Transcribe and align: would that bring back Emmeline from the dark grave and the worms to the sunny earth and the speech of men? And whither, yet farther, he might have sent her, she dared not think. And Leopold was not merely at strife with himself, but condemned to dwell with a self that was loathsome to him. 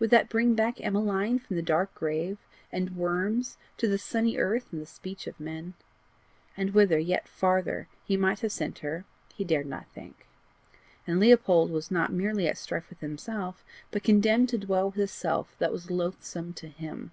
would 0.00 0.10
that 0.10 0.28
bring 0.28 0.56
back 0.56 0.80
Emmeline 0.80 1.38
from 1.38 1.54
the 1.54 1.62
dark 1.62 1.94
grave 1.94 2.38
and 2.72 2.88
the 2.88 2.92
worms 2.94 3.56
to 3.76 3.86
the 3.86 3.98
sunny 3.98 4.36
earth 4.36 4.72
and 4.72 4.82
the 4.82 4.84
speech 4.84 5.28
of 5.28 5.38
men? 5.38 5.74
And 6.56 6.74
whither, 6.74 6.98
yet 6.98 7.28
farther, 7.28 7.86
he 8.02 8.16
might 8.16 8.40
have 8.40 8.50
sent 8.50 8.80
her, 8.80 9.04
she 9.36 9.44
dared 9.44 9.66
not 9.66 9.86
think. 9.94 10.26
And 11.06 11.20
Leopold 11.20 11.70
was 11.70 11.88
not 11.88 12.12
merely 12.12 12.48
at 12.48 12.58
strife 12.58 12.90
with 12.90 12.98
himself, 12.98 13.64
but 13.92 14.02
condemned 14.02 14.48
to 14.48 14.58
dwell 14.58 14.90
with 14.90 14.98
a 14.98 15.06
self 15.06 15.54
that 15.60 15.70
was 15.70 15.88
loathsome 15.88 16.52
to 16.54 16.66
him. 16.66 17.12